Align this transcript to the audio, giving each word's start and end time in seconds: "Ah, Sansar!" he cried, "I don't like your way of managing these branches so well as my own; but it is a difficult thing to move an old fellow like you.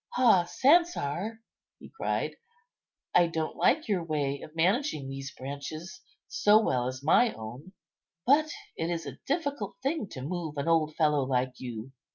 "Ah, 0.17 0.45
Sansar!" 0.45 1.43
he 1.77 1.87
cried, 1.91 2.35
"I 3.13 3.27
don't 3.27 3.55
like 3.55 3.87
your 3.87 4.03
way 4.03 4.41
of 4.41 4.55
managing 4.55 5.07
these 5.07 5.31
branches 5.31 6.01
so 6.27 6.59
well 6.59 6.87
as 6.87 7.03
my 7.03 7.33
own; 7.33 7.73
but 8.25 8.49
it 8.75 8.89
is 8.89 9.05
a 9.05 9.19
difficult 9.27 9.75
thing 9.83 10.09
to 10.09 10.23
move 10.23 10.57
an 10.57 10.67
old 10.67 10.95
fellow 10.95 11.21
like 11.23 11.59
you. 11.59 11.91